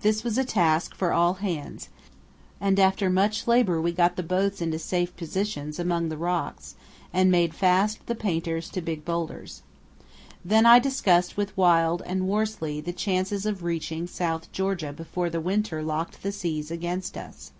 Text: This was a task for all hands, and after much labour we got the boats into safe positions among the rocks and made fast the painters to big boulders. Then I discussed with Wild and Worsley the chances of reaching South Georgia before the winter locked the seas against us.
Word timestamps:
This 0.00 0.24
was 0.24 0.38
a 0.38 0.42
task 0.46 0.94
for 0.94 1.12
all 1.12 1.34
hands, 1.34 1.90
and 2.62 2.78
after 2.80 3.10
much 3.10 3.46
labour 3.46 3.78
we 3.78 3.92
got 3.92 4.16
the 4.16 4.22
boats 4.22 4.62
into 4.62 4.78
safe 4.78 5.14
positions 5.18 5.78
among 5.78 6.08
the 6.08 6.16
rocks 6.16 6.76
and 7.12 7.30
made 7.30 7.52
fast 7.52 8.06
the 8.06 8.14
painters 8.14 8.70
to 8.70 8.80
big 8.80 9.04
boulders. 9.04 9.60
Then 10.42 10.64
I 10.64 10.78
discussed 10.78 11.36
with 11.36 11.54
Wild 11.58 12.00
and 12.06 12.26
Worsley 12.26 12.80
the 12.80 12.94
chances 12.94 13.44
of 13.44 13.62
reaching 13.62 14.06
South 14.06 14.50
Georgia 14.50 14.94
before 14.94 15.28
the 15.28 15.42
winter 15.42 15.82
locked 15.82 16.22
the 16.22 16.32
seas 16.32 16.70
against 16.70 17.18
us. 17.18 17.52